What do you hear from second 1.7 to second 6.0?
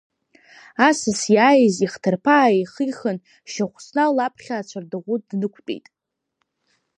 ихҭарԥа ааихихын Шьахәсна лаԥхьа ацәардаӷә днықәтәеит.